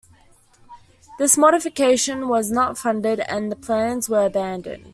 This 1.19 1.37
modification 1.37 2.27
was 2.27 2.49
not 2.49 2.75
funded 2.75 3.19
and 3.19 3.51
the 3.51 3.55
plans 3.55 4.09
were 4.09 4.25
abandoned. 4.25 4.89